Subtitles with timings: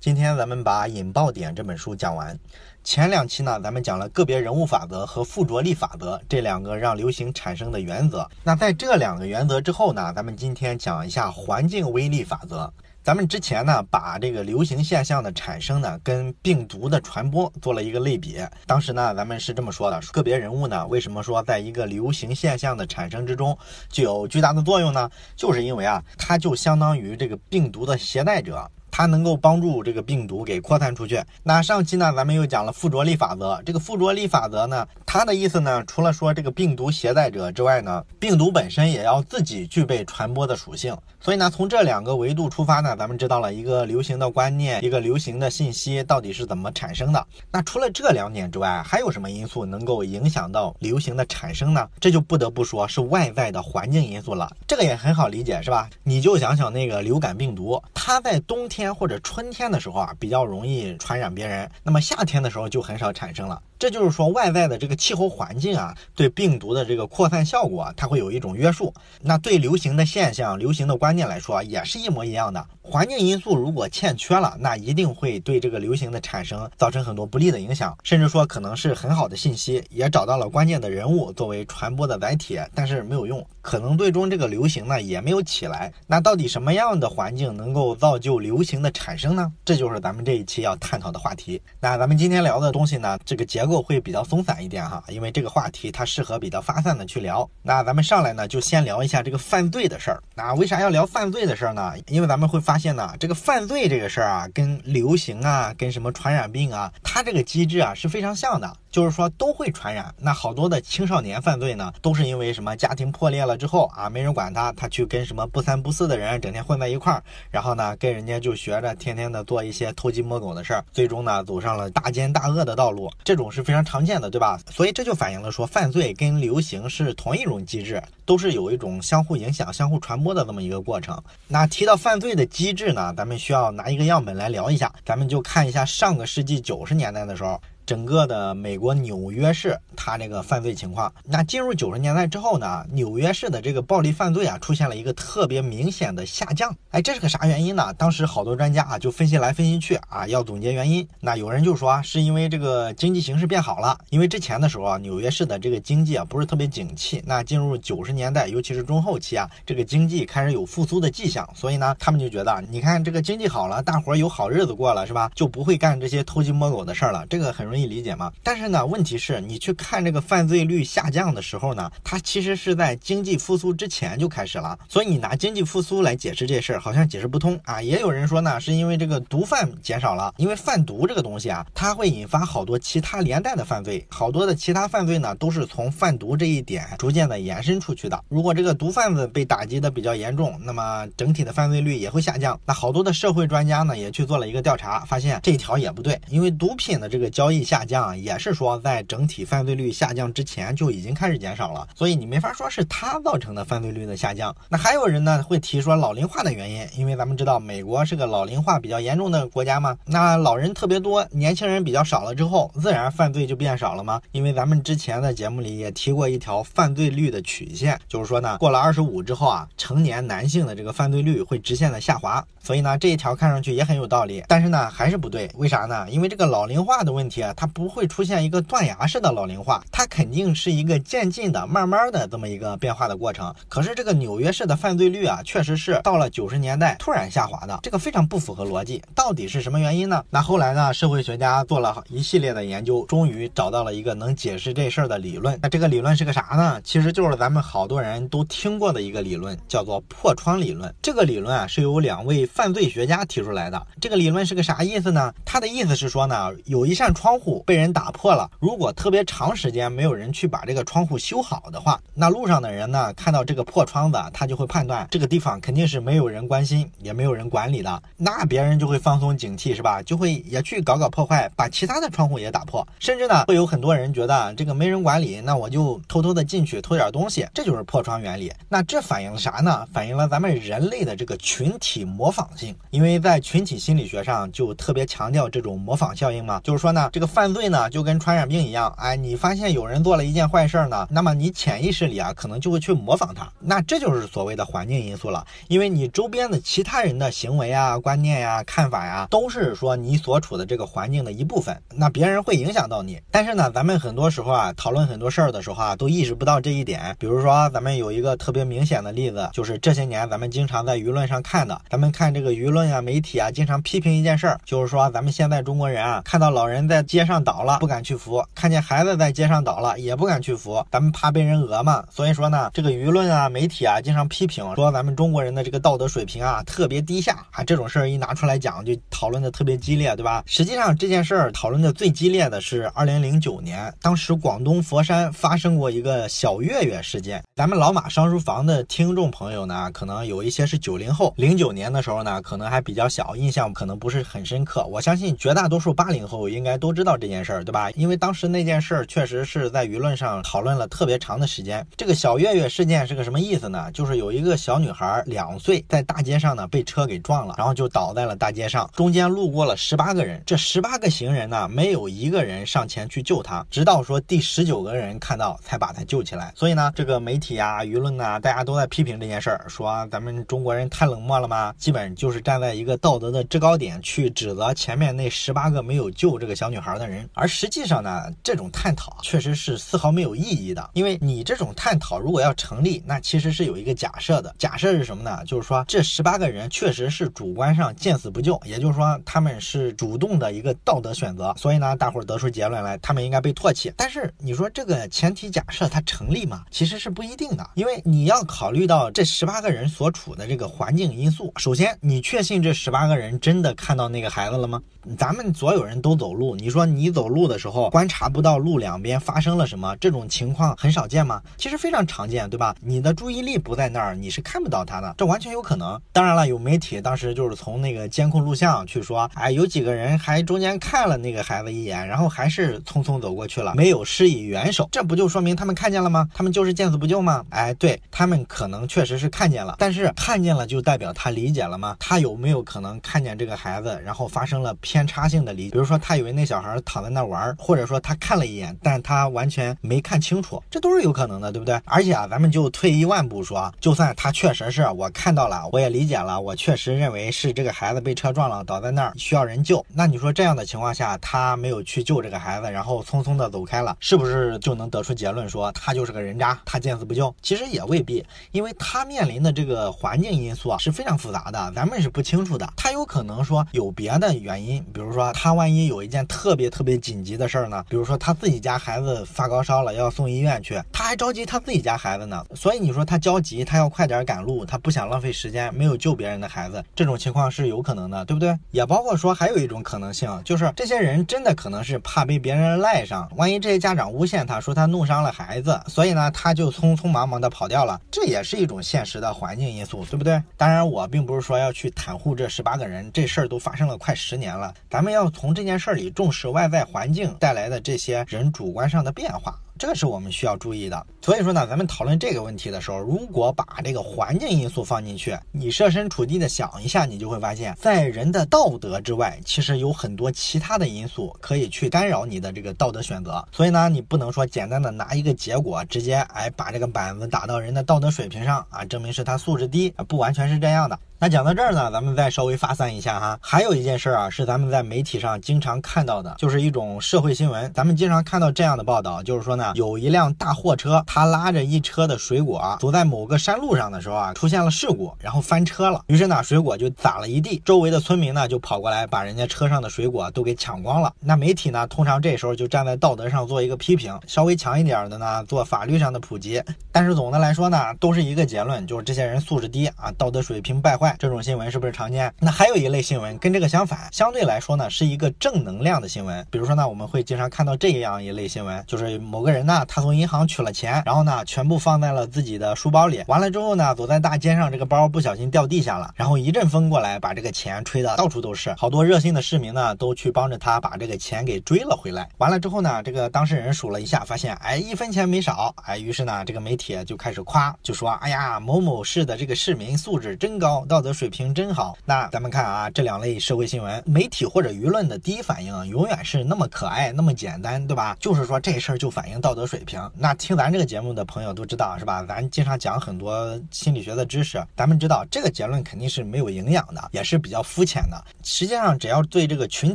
[0.00, 2.38] 今天咱们把《引爆点》这本书讲完。
[2.84, 8.24] 前两期呢，咱们讲了个别人物法则和附着力法则这两个让流行产生的原则。
[8.44, 12.72] 那在这两个原则之后呢，咱们今天讲一下环境威力法则。
[13.02, 18.38] 咱们之前呢，把这个流行现象的产生呢，跟病毒的传播做了一个类比。
[18.66, 23.58] 当时呢，咱们是这么说的：个别人物呢，为什么说在一个流行现象的产生之中
[23.90, 25.10] 具有巨大的作用呢？
[25.34, 28.70] 就是因为啊，它就相当于这个病毒的携带者。
[28.98, 31.22] 它能够帮助这个病毒给扩散出去。
[31.44, 33.62] 那上期呢，咱们又讲了附着力法则。
[33.64, 40.96] 这个附着力法则呢，它的意思呢，除了说这个病毒携带者之外呢，病毒本身也要自己具备传播的属性。
[41.20, 47.24] 所以呢，从这两个维度出发呢，咱们知道了一个流行的观念，一个流行的信息到底是怎么产生的。
[47.52, 51.88] 那除了这两点之外，还有什么因素能够影响到流行的产生呢？
[52.00, 54.50] 这就不得不说是外在的环境因素了。
[54.66, 55.88] 这个也很好理解，是吧？
[56.02, 58.88] 你就想想那个流感病毒，它在冬天。
[58.98, 63.60] 或者春天的时候啊，比较容易传染别人，那么夏天的时候就很少产生了。
[63.78, 68.92] 这就是说，外在的这个气候环境啊，对病毒的这个扩散效果，它会有一种约束。
[69.22, 72.66] 那对流行的现象、流行的观念来说，也是一模一样的。
[72.82, 85.92] 环境因素如果欠缺了，那一定会对这个流行的产生造成很多不利的影响，甚至说可能是很好的信息，也找到了关键的人物作为传播的载体，但是没有用，可能最终这个流行呢也没有起来。
[86.06, 89.52] 那到底什么样的环境能够造就流行的产生呢？
[89.64, 91.60] 这就是咱们这一期要探讨的话题。
[91.78, 93.67] 那咱们今天聊的东西呢，这个结。
[93.68, 97.48] 构会比较松散一点哈，因为这个话题它适合比较发散的去聊。
[97.62, 100.22] 那咱们上来呢，就先聊一下这个犯罪的事儿。
[100.34, 101.92] 那为啥要聊犯罪的事儿呢？
[102.08, 108.76] 因为咱们会发现呢，这个犯罪这个事儿啊，跟流行啊，跟什么传染病啊，它这个机制啊是非常像的。
[108.90, 110.12] 就是说都会传染。
[110.16, 123.10] 那好多的青少年犯罪呢，都是因为什么家庭破裂了之后啊，没人管他，他去跟什么不三不四的人整天混在一块儿，然后呢跟人家就学着天天的做一些偷鸡摸狗的事儿，最终呢走上了大奸大恶的道路。
[123.22, 124.60] 这种是是非常常见的，对吧？
[124.70, 131.20] 所以这就反映了说犯罪跟流行是同一种机制，都是有一种相互影响、相互传播的这么一个过程。
[131.48, 137.60] 那提到犯罪的机制呢，咱们需要拿一个样本来聊一下，咱们就看一下上个世纪九十年代的时候。
[137.88, 146.76] 整个的美国纽约市，它这个犯罪情况，那进入九十年代之后呢，纽约市的这个暴力犯罪啊，出现了一个特别明显的下降。
[146.90, 147.94] 哎，这是个啥原因呢？
[147.94, 151.08] 当时好多专家啊，就分析来分析去啊，要总结原因。
[151.18, 157.22] 那有人就说是因为这个经济形势变好了，因为之前的时候啊，纽约市的这个经济啊不是特别景气。
[157.24, 165.30] 那进入九十年代，尤其是中后期啊，这个经济开始有复苏的迹象，所以呢，他们就觉得，你看这个经济好了，大伙儿有好日子过了，是吧？
[165.34, 167.24] 就不会干这些偷鸡摸狗的事儿了。
[167.30, 167.77] 这个很容易。
[167.78, 168.32] 可以理解吗？
[168.42, 174.76] 但是呢，问题是你去看这个犯罪率下降的时候呢，它其实是在经济复苏之前就开始了。
[174.88, 177.80] 所以你拿经济复苏来解释这事儿，好像解释不通啊。
[177.80, 188.20] 也有人说呢，是因为这个毒贩减少了，因为贩毒这个东西啊，它会引发好多其他连带的犯罪，好多的其他犯罪呢，都是从贩毒这一点逐渐的延伸出去的。
[188.28, 192.58] 如果这个毒贩子被打击的比较严重，那么整体的犯罪率也会下降。
[192.66, 197.67] 那好多的社会专家呢，也去做了一个调查，发现这一条也不对，因为毒品的这个交易。
[197.68, 204.56] 下降也是说，在整体犯罪率下降之前就已经开始减少了，所以你没法说是它造成的犯罪率的下降。
[204.70, 214.18] 那还有人呢会提说老龄化的原因，因为咱们知道美国是个老龄化比较严重的国家嘛，那老人特别多，年轻人比较少了之后，自然犯罪就变少了吗？
[214.32, 222.42] 因为咱们之前的节目里也提过一条犯罪率的曲线，就是说呢，过了二十五之后啊，成年男性的这个犯罪率会直线的下滑。
[222.62, 226.06] 所以呢，这一条看上去也很有道理，但是呢还是不对，为啥呢？
[226.10, 227.54] 因为这个老龄化的问题啊。
[227.60, 233.52] 它不会出现一个断崖式的老龄化，它肯定是一个渐进的、慢慢的这么一个变化的过程。
[233.68, 239.02] 可是这个纽约市的犯罪率啊，确实是到了九十年代突然下滑的，这个非常不符合逻辑。
[239.12, 240.22] 到底是什么原因呢？
[240.30, 245.58] 那后来呢，社会学家做了一系列的研究，终于找到了一个能解释这事儿的理论。
[245.60, 246.80] 那这个理论是个啥呢？
[246.84, 250.94] 其实就是咱们好多人都听过的一个理论，叫做破窗理论。
[251.02, 253.84] 这个理论啊，是由两位犯罪学家提出来的。
[254.00, 255.34] 这个理论是个啥意思呢？
[255.44, 257.62] 他的意思是说呢，有一扇窗窗户。
[257.64, 258.50] 被人打破了。
[258.58, 268.02] 如果特别长时间没有人去把这个窗户修好的话，那路上的人呢，看到这个破窗子，他就会判断这个地方肯定是没有人关心，也没有人管理的。
[268.16, 270.02] 那别人就会放松警惕，是吧？
[270.02, 272.86] 就会也去搞搞破坏，把其他的窗户也打破。
[272.98, 277.46] 甚至呢，会有很多人觉得这个没人管理，那我就偷偷的进去偷点东西。
[277.54, 278.52] 这就是破窗原理。
[278.68, 279.86] 那这反映了啥呢？
[279.92, 282.74] 反映了咱们人类的这个群体模仿性。
[282.90, 287.27] 因为在群体心理学上就特别强调这种模仿效应嘛，就是说呢，这个。
[287.28, 293.46] 犯罪呢，就跟传染病一样，哎，你发现有人做了一件坏事呢，那么你潜意识里啊，可能就会去模仿他。
[293.60, 301.80] 那这就是所谓的环境因素了，因为你周边的其他人的行为啊、观念呀、看法呀，都是说你所处的这个环境的一部分。
[301.94, 307.14] 那别人会影响到你，但是呢，咱们很多时候啊，讨论很多事儿的时候啊，都意识不到这一点。
[307.18, 322.04] 比如说，咱们有一个特别明显的例子，就是这些年咱们经常在舆论上看的，咱们看这个舆论啊、媒体啊，经常批评一件事儿，就是说咱们现在中国人啊，看到老人在街街上倒了，不敢去扶；看见孩子在街上倒了，也不敢去扶，咱们怕被人讹嘛。
[322.12, 327.64] 所以说呢，这个舆论啊、媒体啊，经常批评说咱们中国人的这个道德水平啊特别低下啊。
[327.64, 330.44] 这种事儿一拿出来讲，就讨论的特别激烈，对吧？
[330.46, 337.42] 实际上这件事儿讨论的最激烈的是二零零九年，当时广东佛山发生过一个小月月事件。
[337.56, 344.86] 咱们老马上书房的听众朋友呢，可能有一些是九零后，零九年的时候呢，可能还比较小，印象可能不是很深刻。
[344.86, 347.90] 我相信绝大多数八零后应该都知道到这件事儿，对吧？
[347.92, 351.86] 因为当时那件事儿确实是在舆论上讨论了特别长的时间。
[351.96, 353.90] 这个小月月事件是个什么意思呢？
[353.92, 366.52] 就是有一个小女孩两岁，在大街上呢被车给撞了，然后就倒在了大街上，中间路过了十八个人，这十八个行人呢，没有一个人上前去救她，直到说第十九个人看到才把她救起来。
[366.54, 371.72] 所以呢，这个媒体啊、舆论啊，大家都在批评这件事儿，说咱们中国人太冷漠了吗？
[371.78, 377.28] 基本就是站在一个道德的制高点去指责前面那十八个没有救这个小女孩的人。
[377.32, 384.54] 而实际上呢，这种探讨确实是丝毫没有意义的，因为你这种探讨如果要成立，那其实是有一个假设的。
[384.58, 385.42] 假设是什么呢？
[385.46, 391.54] 就是说这十八个人确实是主观上见死不救，也就是说他们是主动的一个道德选择。
[391.56, 393.92] 所以呢，大伙儿得出结论来，他们应该被唾弃。
[393.96, 396.64] 但是你说这个前提假设它成立吗？
[396.70, 401.52] 其实是不一定的，因为你要考虑到这十八个人所处的这个环境因素。
[401.56, 404.80] 首先，你确信这十八个人真的看到那个孩子了吗？
[405.16, 411.40] 咱们所有人都走路，你说你走路的时候观察不到路两边发生了什么，这种情况很少见吗？
[411.56, 412.74] 其实非常常见，对吧？
[412.80, 416.00] 你的注意力不在那儿，你是看不到他的，这完全有可能。
[416.12, 426.28] 当然了，有媒体当时就是从那个监控录像去说，哎，有几个人还中间看了那个孩子一眼，然后还是匆匆走过去了，没有施以援手，这不就说明他们看见了吗？
[426.34, 427.44] 他们就是见死不救吗？
[427.50, 431.96] 哎，对他们可能确实是看见了，但是看见了就代表他理解了吗？
[431.98, 435.70] 他有没有可能看见这个孩子，然后发生了偏差性的理？
[435.70, 441.80] 比如说他以为那小孩躺在那玩，或者说他看了一眼，但他完全没看清楚，这都是有可能的，对不对？
[441.84, 449.84] 而且啊，咱们就退一万步说，就算他确实是我看到了，我也理解了，我确实认为是这个孩子被车撞了，倒在那儿需要人救。
[449.92, 457.34] 那你说这样的情况下，他没有去救这个孩子，然后匆匆的走开了，是不是就能得出结论说他就是个人渣，他见死不救？
[457.42, 462.68] 其实也未必，因为他面临的这个环境因素啊是非常复杂的，咱们是不清楚的。
[462.76, 478.56] 他有可能说有别的原因，比如说他万一有一件特别特别紧急的事儿呢，比如说他自己家孩子发高烧了要送医院去，他还着急他自己家孩子呢，所以你说他焦急，他要快点赶路，他不想浪费时间，没有救别人的孩子，这种情况是有可能的，对不对？
[478.70, 490.42] 也包括说还有一种可能性，就是这些人真的可能是怕被别人赖上，万一这些家长诬陷他说他弄伤了孩子，所以呢他就匆匆忙忙的跑掉了，这也是一种现实的环境因素，对不对？
[490.56, 499.56] 当然我并不是说要去袒护这十八个人，这事儿都发生了快十年了，咱们要从这件事儿里重视外外在环境带来的这些人主观上的变化。
[499.78, 501.06] 这个是我们需要注意的。
[501.22, 513.44] 所以说呢，咱们讨论这个问题的时候，如果把这个环境因素放进去，你设身处地的想一下，你就会发现，在人的道德之外，其实有很多其他的因素可以去干扰你的这个道德选择。
[513.52, 520.98] 所以呢，你不能说简单的拿一个结果直接哎把这个板子打到人的道德水平上啊，证明是他素质低，不完全是这样的。
[521.20, 523.36] 那讲到这儿呢，咱们再稍微发散一下哈。
[523.42, 527.70] 还有一件事儿啊，是咱们在媒体上经常看到的，就是一种社会新闻。
[527.72, 536.02] 咱们经常看到这样的报道，就是说呢，有一辆大货车，它拉着一车的水果，走在某个山路上的时候啊，出现了事故，然后翻车了。
[536.06, 541.12] 于是呢，水果就洒了一地，周围的村民呢就跑过来把人家车上的水果都给抢光了。
[541.20, 546.62] 那媒体呢，通常这时候就站在道德上做一个批评，稍微强一点的呢，做法律上的普及。
[546.92, 551.14] 但是总的来说呢，都是一个结论，就是这些人素质低啊，道德水平败坏。
[551.18, 552.32] 这种新闻是不是常见？
[552.38, 556.46] 那还有一类新闻跟这个相反，相对来说呢，是一个正能量的新闻。
[556.50, 563.24] 比如说呢，我们会经常看到这样一类新闻，就是某个人人呢，他从银行取了钱，然后呢，全部放在了自己的书包里。
[563.26, 568.72] 完了之后呢，走在大街上，这个包不小心掉地下了，然后一阵风过来，把这个钱吹得到处都是。
[568.78, 572.28] 好多热心的市民呢，都去帮着他把这个钱给追了回来。
[572.38, 575.74] 完了之后呢，这个当事人数了一下，发现哎，一分钱没少。
[575.84, 581.98] 哎，于是呢，这个媒体就开始夸，就说哎呀，某某市的这个市民素质真高，道德水平真好。
[582.04, 588.16] 那咱们看啊，这两类社会新闻，媒体或者舆论的第一反应永远是那么可爱，那么简单，对吧？
[588.20, 589.98] 就是说这事儿就反映到道德水平。
[590.14, 592.22] 那听咱这个节目的朋友都知道，是吧？
[592.28, 598.24] 咱经常讲很多心理学的知识，咱们知道这个结论肯定是没有营养的，也是比较肤浅的。
[598.44, 599.94] 实际上，只要对这个群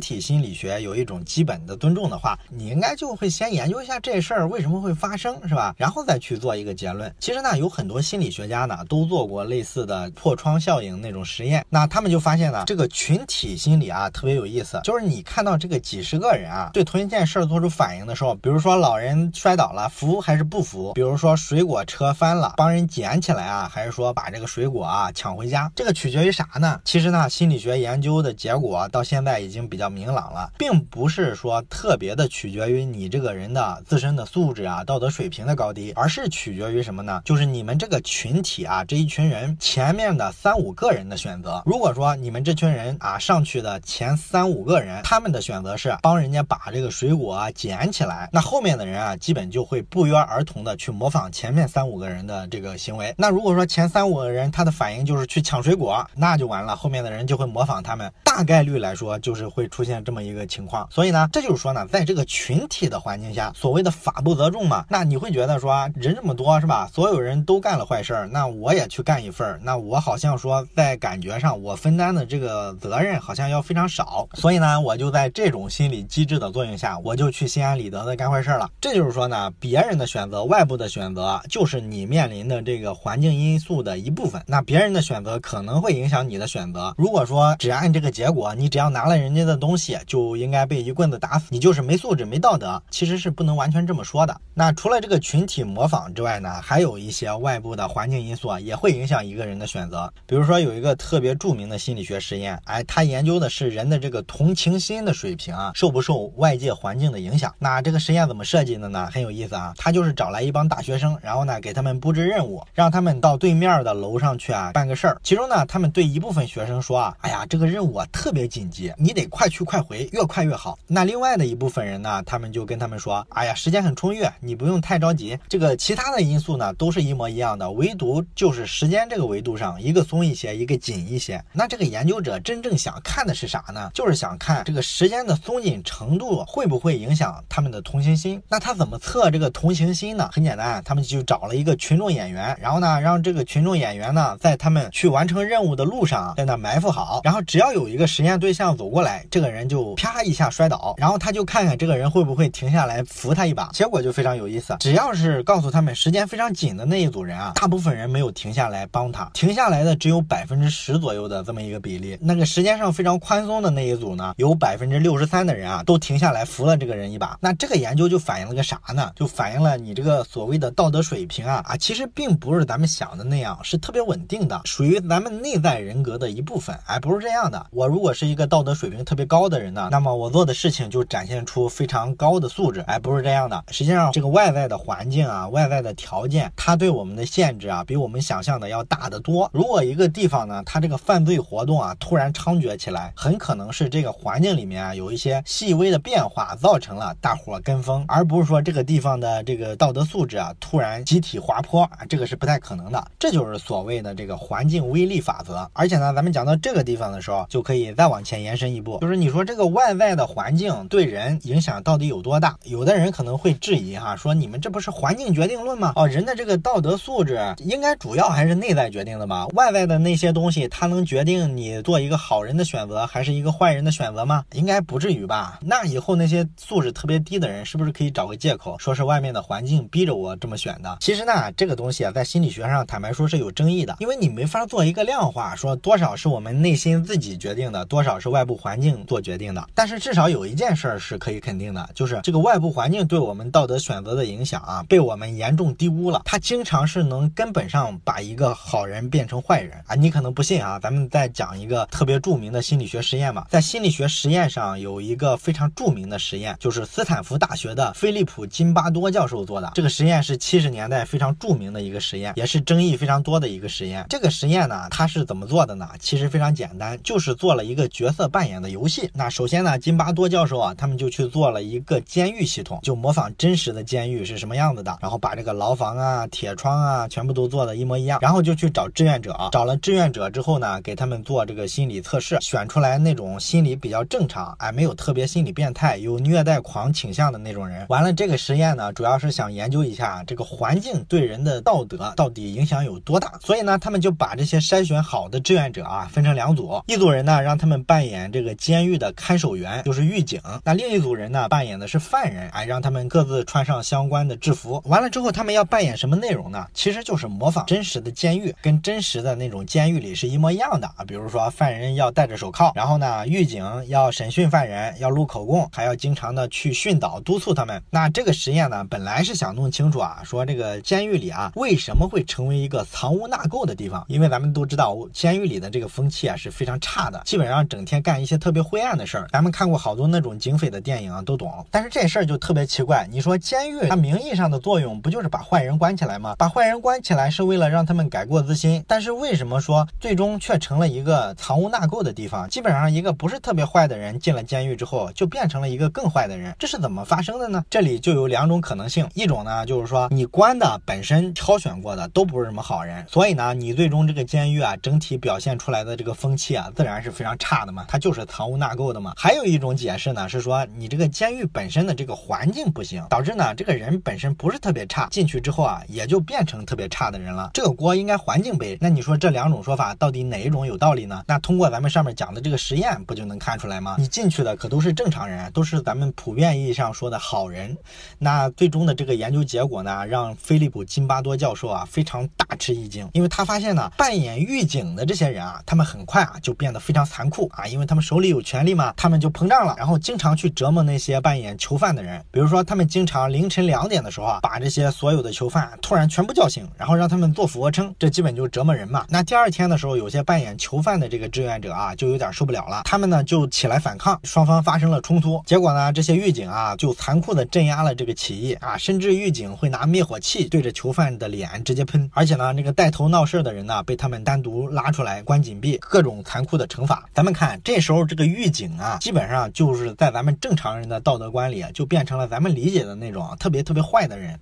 [0.00, 5.72] 体心理学有一种基本的尊重的话，你应该就会先研究一下这事儿为什么会发生，是吧？
[5.78, 7.14] 然后再去做一个结论。
[7.20, 20.94] 其实呢，有很多心理学家呢都做过类似的破窗效应那种实验，那他们就发现呢，这个群体心理啊特别有意思，就是你看到这个几十个人啊对同一件事做出反应的时候，比如说老人摔倒了，扶还是不扶？
[20.94, 25.70] 比如说水果车翻了，帮人捡起来啊，还是说把这个水果啊抢回家？
[25.76, 26.80] 这个取决于啥呢？
[26.82, 37.20] 其实呢，心理学研究的结果到现在已经比较明朗了，并不是说特别的取决于你这个人的自身的素质啊、道德水平的高低，而是取决于什么呢？
[37.26, 41.62] 就是你们这个群体啊，这一群人前面的三五个人的选择。
[41.66, 53.12] 如果说你们这群人啊上去的前三五个人，他们的选择是帮人家把这个水果啊捡起来，那后面的人啊基本就会不约而同的去模仿前面三五个人的这个行为。
[53.18, 58.10] 那如果说前三五个人他的反应就是去抢水果，那就完了，后面的人就会模仿他们。
[58.24, 60.88] 大概率来说，就是会出现这么一个情况。
[60.90, 66.88] 所以呢，这就是说呢，在这个群体的环境下，所谓的法不责众嘛，那你会觉得说人这么多是吧？
[66.92, 74.28] 所有人都干了坏事儿，那我也去干一份儿，那我好像说在感觉上我分担的这个责任好像要非常少。
[74.34, 78.68] 所以呢，我就在这种心理机制的作用下，我就去心安理得的干坏事儿了。
[78.80, 84.42] 这就是说呢，别人的选择、外部的选择，就是你面临的这个环境因素的一部分。
[84.46, 86.92] 那别人的选择可能会影响你的选择。
[86.98, 94.36] 如果说只按这个结果，你只要拿了人家的东西，就应该被一棍子打死，你就是没素质、没道德，其实是不能完全这么说的。
[94.52, 100.12] 那除了这个群体模仿之外呢，还有一些外部的环境因素啊，也会影响一个人的选择。
[100.26, 107.54] 比如说有一个特别著名的心理学实验，哎，他研究的是人的这个同情心的水平啊，受不受外界环境的影响。
[107.60, 109.03] 那这个实验怎么设计的呢？
[109.12, 115.20] 很有意思啊，他就是找来一帮大学生，然后呢给他们布置任务，让他们到对面的楼上去啊办个事儿。
[115.22, 120.78] 其中呢，他们对一部分学生说啊，哎呀，这个任务啊特别紧急，你得快去快回，越快越好。
[120.86, 125.38] 那另外的一部分人呢，他们就跟他们说，哎呀，时间很充裕，你不用太着急。
[125.48, 131.42] 这个其他的因素呢，都是一模一样的，唯独就是时间这个维度上，一个松一些，一个紧一些。
[131.52, 133.90] 那这个研究者真正想看的是啥呢？
[133.94, 138.42] 就是想看这个时间的松紧程度会不会影响他们的同情心。
[138.48, 140.28] 那他怎么测这个同情心呢？
[140.32, 153.68] 很简单，他们就找了一个群众演员，然后呢，让这个群众演员呢，在他们去完成任务的路上，在那埋伏好，然后只要有一个实验对象走过来，这个人就啪一下摔倒，然后他就看看这个人会不会停下来扶他一把。
[153.72, 162.18] 结果就非常有意思，只要是告诉他们时间非常紧的那一组人啊，大部分人没有停下来帮他，停下来的只有百分之十左右的这么一个比例。
[162.20, 167.36] 那个时间上非常宽松的那一组呢，有百分之六十三的人啊，都停下来扶了这个人一把。
[167.40, 169.10] 那这个研究就反映了个啥啥呢？
[169.16, 176.78] 就反映了你这个所谓的道德水平啊啊，其实并不是咱们想的那样，是特别稳定的，属于咱们内在人格的一部分。
[176.86, 177.66] 哎，不是这样的。
[177.70, 182.80] 我如果是一个道德水平特别高的人呢，那么我做的事情就展现出非常高的素质。
[182.80, 183.64] 哎，不是这样的。
[183.70, 189.48] 实际上，这个外在的环境啊，外在的条件，它对我们的限制啊，比我们想象的要大得多。
[189.52, 203.06] 如果一个地方呢，它这个犯罪活动啊突然猖獗起来，很可能是这个环境里面啊有一些细微的变化造成了大伙跟风，而不是说这这个地方的这个道德素质啊突然集体滑坡啊，这个是不太可能的。
[203.20, 205.70] 这就是所谓的这个环境威力法则。
[205.72, 212.58] 而且呢，咱们讲到这个地方的时候，就可以再往前延伸一步，就是你说这个外在的环境对人影响到底有多大？
[212.64, 215.92] 有的人可能会质疑哈，说你们这不是环境决定论吗？
[215.94, 219.46] 哦，人的这个道德素质应该主要还是内在决定的吧？
[219.54, 224.44] 外在的那些东西，它能决定你做一个好人的选择，还是一个坏人的选择吗？
[224.52, 225.60] 应该不至于吧？
[225.62, 230.96] 那以后那些素质特别低的人，是不是可以找个借口，说是外面的环境逼着我这么选的？
[231.00, 239.66] 其实呢，这个东西啊，在心理学上坦白说是有争议的，因为你没法做一个量化，说多少是我们内心自己决定的，多少是外部环境做决定的。
[239.74, 246.22] 但是至少有一件事儿是可以肯定的，就是这个外部环境对我们道德选择的影响啊，被我们严重低估了。
[246.24, 249.94] 它经常是能根本上把一个好人变成坏人啊！
[249.94, 253.46] 你可能不信啊，咱们再讲一个特别著名的心理学实验吧。
[253.50, 259.68] 在心理学实验上有一个非常著名的实验，就是斯坦福大学的菲利普金巴多教授做的。
[259.74, 264.06] 这个实验是七十年代非常著名的一个实验，也是争议非常多的一个实验。
[264.08, 265.88] 这个实验呢，它是怎么做的呢？
[265.98, 269.10] 其实非常简单，就是做了一个角色扮演的游戏。
[269.12, 287.84] 那首先呢，金巴多教授啊，他们就去做了一个监狱系统，就模仿真实的监狱是什么样子的，然后把这个牢房啊、铁窗啊全部都做的一模一样，然后就去找志愿者，找了志愿者之后呢，给他们做这个心理测试，选出来那种心理比较正常，哎，没有特别心理变态、有虐待狂倾向的那种人。
[287.88, 293.32] 完了，这个实验呢，主要是想研究一下这个环境对人的道德到底影响有多大。
[293.42, 304.82] 所以呢，他们就把这些筛选好的志愿者啊，分成两组，一组人呢，让他们扮演这个监狱的看守员，就是狱警；那另一组人呢，扮演的是犯人，哎，让他们各自穿上相关的制服。
[304.84, 306.66] 完了之后，他们要扮演什么内容呢？
[306.74, 311.04] 其实就是模仿真实的监狱，跟真实的那种监狱里是一模一样的啊。
[311.06, 317.80] 比如说，犯人要戴着手铐，然后呢，狱警要审讯犯人，要录口供，还要经常的去训导、督促他们。
[317.90, 324.02] 那这这个实验呢，本来是想弄清楚啊，说这个监狱里啊，为什么会成为一个藏污纳垢的地方？
[324.08, 329.28] 因为咱们都知道，监狱里的这个风气啊是非常差的，基本上整天干一些特别灰暗的事儿。
[329.30, 331.66] 咱们看过好多那种警匪的电影啊，都懂。
[331.70, 336.34] 但是这事儿就特别奇怪，你说监狱它名义上的作用不就是把坏人关起来吗？
[336.38, 342.48] 把坏人关起来是为了让他们改过自新，但是为什么说最终却成了一个藏污纳垢的地方？
[342.48, 347.62] 基本上一个不是特别坏的人进了监狱之后，就变成了一个更坏的人，这是怎么发生的呢？
[347.68, 359.12] 这里就有两种可能性，一种呢就是说你关的本身挑选过的都不是什么好人，所以呢你最终这个监狱啊整体表现出来的这个风气啊自然是非常差的嘛， 它就是藏污纳垢的嘛。
[359.16, 368.78] 还有一种解释呢是说你这个监狱本身的这个环境不行，导致呢这个人本身不是特别差，进去之后啊也就变成特别差的人了，这个锅应该环境背。
[368.80, 371.22] 那你说这两种说法到底哪一种有道理呢？
[371.26, 373.96] 那通过咱们上面讲的这个实验不就能看出来吗？
[373.98, 377.76] 你进去的可都是正常人，都是咱们普遍意义上说的好人。
[378.18, 392.22] 那最终的这个研究结果呢，让菲利普金巴多教授啊非常大吃一惊，因为他发现呢，扮演狱警的这些人啊，他们很快啊就变得非常残酷啊，因为他们手里有权力嘛，他们就膨胀了，然后经常去折磨那些扮演囚犯的人。
[392.30, 399.04] 比如说，他们经常凌晨两点的时候啊，把这些所有的囚犯突然全部叫醒，然后让他们做俯卧撑，这基本就是折磨人嘛。
[399.08, 405.42] 那第二天的时候，有些扮演囚犯的这个志愿者啊，就有点受不了了，他们呢就起来反抗，双方发生了冲突。
[405.46, 417.08] 结果呢，这些狱警啊就残酷的镇压了这个起义啊，甚至狱警会拿灭火器对着囚犯的脸直接喷，而且呢，那个带头闹事的人呢，被他们单独拉出来关禁闭，各种残酷的惩罚。
[417.14, 424.38] 咱们看这时候这个狱警啊，基本上就是在咱们正常人的道德观里，就变成了咱们理解的那种特别特别坏的人。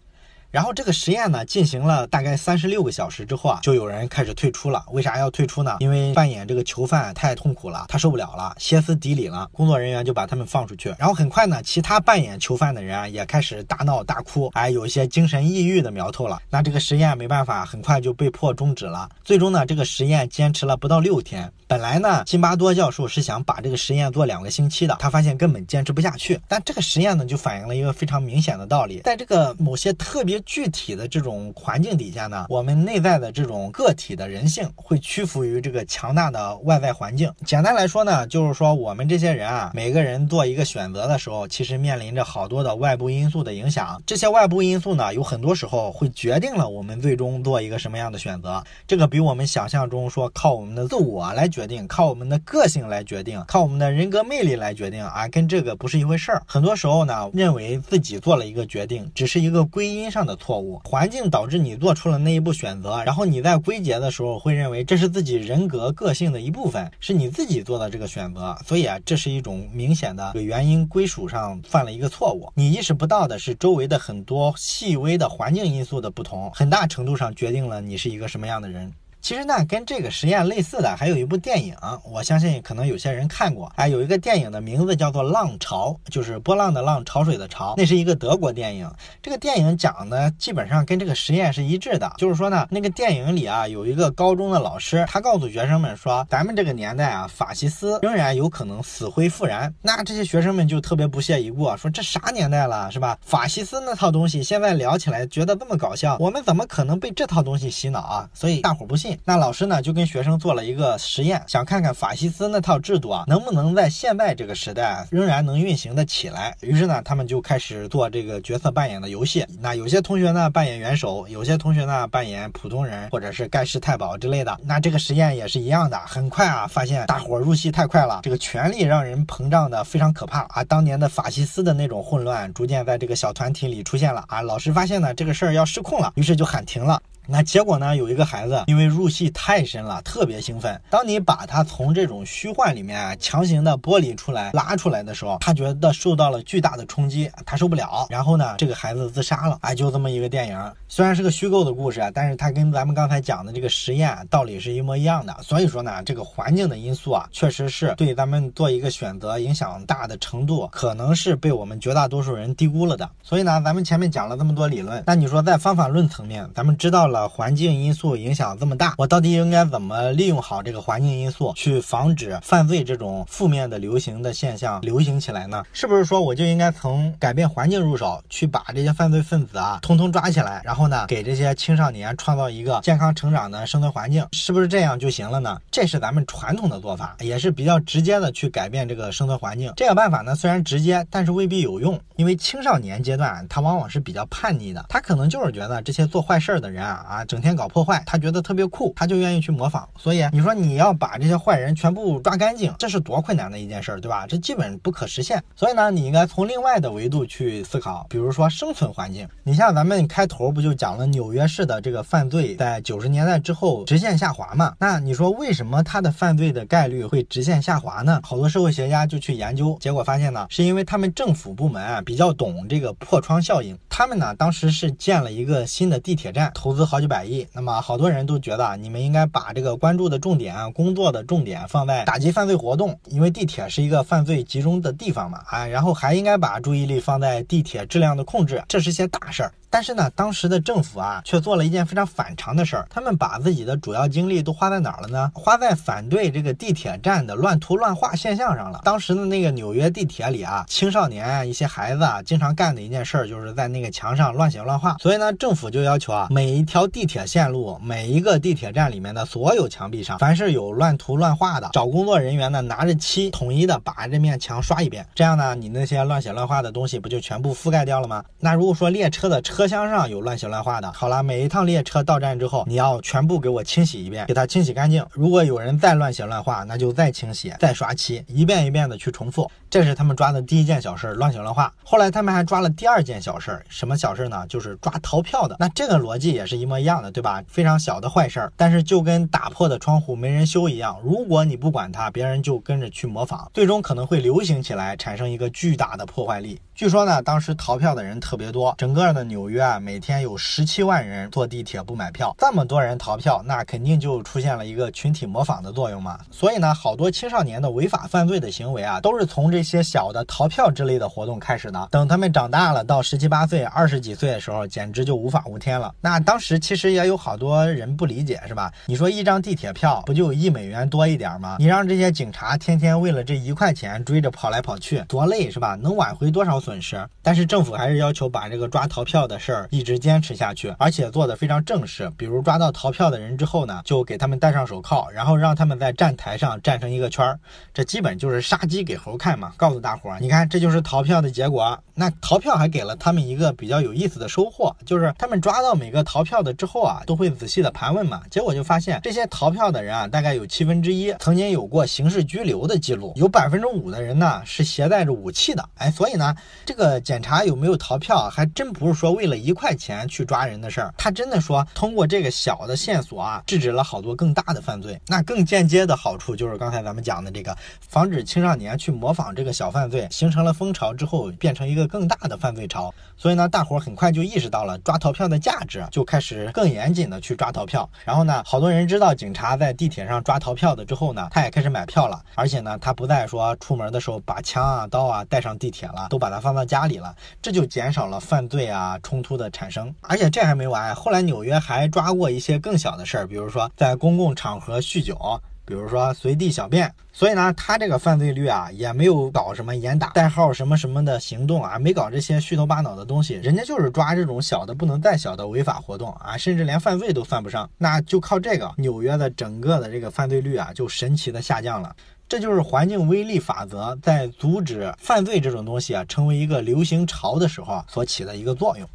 [0.53, 4.85] 然后这个实验呢进行了大概三十六个小时之后啊，就有人开始退出了。
[4.91, 5.79] 为啥要退出呢？
[5.81, 9.49] 因为扮演这个囚犯太痛苦了，他受不了了，歇斯底里了。
[9.51, 10.95] 工作人员就把他们放出去。
[10.99, 16.39] 然后很快呢，其他扮演囚犯的人啊也开始大闹大哭，哎，有一些精神抑郁的苗头了。
[16.51, 19.09] 那这个实验没办法，很快就被迫终止了。
[19.25, 21.51] 最终呢，这个实验坚持了不到六天。
[21.73, 26.39] 本来呢，辛巴多教授是想把这个实验做两个星期的，他发现根本坚持不下去。
[26.47, 37.33] 但这个实验呢，就反映了一个非常明显的道理，在这个某些特别具体的这种环境底下呢，我们内在的这种个体的人性会屈服于这个强大的外在环境。
[37.47, 43.99] 简单来说呢，就是说我们这些人啊，每个人做一个选择的时候，其实面临着好多的外部因素的影响。
[44.05, 48.63] 这些外部因素呢，有很多时候会决定了我们最终做一个什么样的选择。
[48.87, 56.43] 这个比我们想象中说靠我们的自我来决决定，靠我们的个性来决定，靠我们的人格魅力来决定啊，跟这个不是一回事儿。
[56.45, 60.81] 很多时候呢，认为自己做了一个决定，只是一个归因上的错误。
[60.85, 72.51] 环境导致你做出了那一步选择，然后你在归结的时候会认为这是自己人格个性的一部分，是你自己做的这个选择，所以啊，这是一种明显的原因归属上犯了一个错误。
[72.57, 78.93] 你意识不到的是周围的很多细微的环境因素的不同，很大程度上决定了你是一个什么样的人。
[79.23, 83.73] 其实呢，跟这个实验类似的还有一部电影，我相信可能有些人看过。
[83.77, 87.75] 哎，有一个电影的名字叫做《浪潮》，就是波浪的浪，潮水的潮。
[87.77, 88.91] 那是一个德国电影。
[89.23, 92.13] 这个电影讲的基本上跟这个实验是一致的。
[92.19, 99.73] 就是说呢，那个电影里啊，有一个高中的老师，他告诉学生们说，咱们这个年代啊，法西斯仍然有可能死灰复燃。
[99.83, 103.17] 那这些学生们就特别不屑一顾，说这啥年代了，是吧？
[103.25, 108.29] 法西斯那套东西现在聊起来觉得这么搞笑，我们怎么可能被这套东西洗脑啊？
[108.35, 109.12] 所以大伙不信。
[109.25, 116.55] 那老师呢就跟学生做了一个实验，想看看法西斯那套制度啊能不能在现在这个时代仍然能运行的起来。
[116.61, 119.47] 于是呢，他们就开始做这个角色扮演的游戏。
[119.61, 124.59] 那有些同学呢扮演元首，有些同学呢扮演普通人，或者是盖世太保之类的。
[124.65, 130.65] 那这个实验也是一样的，很快啊发现大伙入戏太快了，这个权力让人膨胀的非常可怕啊。
[130.65, 134.43] 当年的法西斯的那种混乱逐渐在这个小团体里出现了啊。
[134.43, 137.01] 老师发现呢这个事儿要失控了，于是就喊停了。
[137.33, 140.79] 那结果呢，有一个孩子因为入戏太深了，特别兴奋。
[140.91, 148.07] 当你把他从这种虚幻里面强行的剥离出来、拉出来的时候，他觉得受到了巨大的冲击，他受不了。
[148.11, 149.57] 然后呢，这个孩子自杀了。
[149.63, 155.35] 哎，就这么一个电影，虽然是个虚构的故事啊，但是它跟咱们刚才讲的这个实验道理是一模一样的。
[155.41, 163.09] 所以说呢，这个环境的因素啊，确实是对咱们做一个选择影响大的程度，可能是被我们绝大多数人低估了的。
[163.23, 175.65] 所以呢，咱们前面讲了这么多理论，那你说在方法论层面，咱们知道了环境因素影响这么大，我到底应该怎么利用好这个环境因素，去防止犯罪这种负面的流行的现象流行起来呢？
[175.73, 185.61] 是不是说我就应该从改变环境入手，去把这些犯罪分子啊，通通抓起来，然后呢，给这些青少年创造一个健康成长的生存环境，是不是这样就行了呢？
[185.71, 189.73] 这是咱们传统的做法，也是比较直接的去改变这个生存环境。
[189.77, 199.89] 这个办法呢，虽然直接，但是未必有用，因为青少年阶段他往往是比较叛逆的，他可能就是觉得这些做坏事儿的人啊啊，整天搞破坏，他觉得特别酷，他就愿意去模仿。
[199.99, 204.27] 所以你说你要把这些坏人全部抓干净，这是多困难的一件事儿，对吧？
[204.27, 205.43] 这基本不可实现。
[205.55, 209.29] 所以呢，你应该从另外的维度去思考，比如说生存环境。
[209.43, 214.75] 你像咱们开头不就讲了纽约市的这个犯罪在九十年代之后直线下滑嘛？
[214.79, 218.21] 那你说为什么他的犯罪的概率会直线下滑呢？
[218.23, 223.79] 好多社会学家就去研究，结果发现呢，是因为他们政府部门啊比较懂这个破窗效应。
[223.89, 227.47] 他们呢当时是建了一个新的地铁站，投资好几百亿。
[227.55, 239.51] 那么好多人都觉得啊你们应该把这个关注的重点、工作的重点放在打击犯罪活动，因为地铁是一个犯罪集中的地方嘛啊，然后还应该把注意力放在地铁质量的控制，这是些大事儿。
[239.73, 242.87] 但是呢，当时的政府啊，却做了一件非常反常的事儿。
[242.91, 245.33] 他们把自己的主要精力都花在哪儿了呢？
[245.35, 248.83] 花在反对这个地铁站的乱涂乱画现象上了。
[248.85, 254.95] 当时的那个纽约地铁里啊，青少年一些孩子啊，经常干的一件事儿，就是在那个墙上乱写乱画。
[255.01, 265.07] 所以呢，政府就要求啊，每一条地铁线路、每一个地铁站里面的所有墙壁上，凡是有乱涂乱画的，找工作人员呢，拿着漆统一的把这面墙刷一遍。
[265.15, 268.23] 这样呢，你那些乱写乱画的东西不就全部覆盖掉了吗？
[268.39, 275.07] 那如果说列车的车车厢上有乱写乱画的，好了，每一趟列车到站之后，你要全部给我清洗一遍，给它清洗干净。
[275.13, 279.49] 如果有人再乱写乱画，那就再清洗，再刷漆，一遍一遍的去重复。
[279.71, 281.73] 这是他们抓的第一件小事，乱写乱画。
[281.85, 284.45] 后来他们还抓了第二件小事，什么小事呢？
[284.49, 285.55] 就是抓逃票的。
[285.61, 287.41] 那这个逻辑也是一模一样的，对吧？
[287.47, 296.61] 非常小的坏事儿，但是就跟打破的窗户没人修一样，如果你不管它，别人就跟着去模仿，最终可能会流行起来，产生一个巨大的破坏力。
[296.75, 302.35] 据说呢，当时逃票的人特别多，整个的纽约啊，每天有十七万人坐地铁不买票。
[302.39, 306.19] 这么多人逃票，那肯定就出现了一个群体模仿的作用嘛。
[306.31, 311.89] 所以呢，好多青少年的违法犯罪的行为啊，都是从这些小的逃票之类的活动开始的。
[311.91, 315.95] 等他们长大了，到十七八岁、二十几岁的时候，简直就无法无天了。
[316.01, 318.73] 那当时其实也有好多人不理解，是吧？
[318.87, 321.57] 你说一张地铁票不就一美元多一点吗？
[321.59, 325.77] 你让这些警察天天为了这一块钱追着跑来跑去，多累，是吧？
[325.79, 326.62] 能挽回多少？
[326.63, 332.09] 损失，但是政府还是要求把这个抓逃票的事儿一直坚持下去，而且做的非常正式。
[332.17, 337.39] 比如抓到逃票的人之后呢，就给他们戴上手铐，然后让他们在站台上站成一个圈儿，
[337.75, 341.77] 这基本就是杀鸡给猴看嘛，告诉大伙儿，你看这就是逃票的结果。
[341.95, 356.35] 那逃票还给了他们一个比较有意思的收获，就是他们抓到每个逃票的之后啊，都会仔细的盘问嘛，结果就发现这些逃票的人啊，大概有七分之一曾经有过刑事拘留的记录，有百分之五的人呢是携带着武器的，哎，所以呢。
[356.65, 360.95] 这个检查有没有逃票，还真不是说为了一块钱去抓人的事儿。
[360.97, 365.01] 他真的说通过这个小的线索啊，制止了好多更大的犯罪。
[365.07, 367.57] 那更间接的好处就是刚才咱们讲的这个，
[367.89, 372.93] 防止青少年去模仿这个小犯罪，形成了风潮之后，变成一个更大的犯罪潮。
[373.17, 377.89] 所以呢，大伙儿很快就意识到了抓逃票的价值，就开始更严谨的去抓逃票。
[378.05, 382.23] 然后呢，好多人知道警察在地铁上抓逃票的之后呢，他也开始买票了。
[382.35, 386.42] 而且呢，他不再说出门的时候把枪啊、刀啊带上地铁了，都把它。
[386.43, 389.95] 放到家里了，这就减少了犯罪啊冲突的产生。
[390.01, 396.93] 而且这还没完，后来纽约还抓过一些更小的事儿，比如说在公共场合酗酒，比如说随地小便。
[397.15, 407.69] 所以呢，他这个犯罪率啊，也没有搞什么严打代号什么什么的行动啊，没搞这些虚头巴脑的东西，人家就是抓这种小的不能再小的违法活动啊，甚至连犯罪都算不上。
[407.77, 411.95] 那就靠这个，纽约的整个的这个犯罪率啊，就神奇的下降了。
[412.33, 418.89] 这就是环境威力法则在阻止犯罪这种东西啊成为一个流行潮的时候所起的一个作用。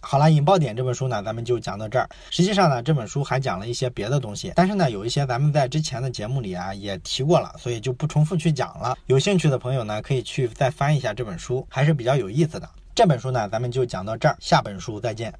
[0.00, 2.08] 好了，引爆点这本书呢，咱们就讲到这儿。
[2.30, 8.96] 实际上呢，这本书还讲了一些别的东西，但是呢，有一些咱们在之前的节目里啊也提过了，所以就不重复去讲了。
[9.04, 12.66] 有兴趣的朋友呢，可以去再翻一下这本书，还是比较有意思的。
[12.94, 15.30] 这本书呢，咱们就讲到这儿，下本书再见。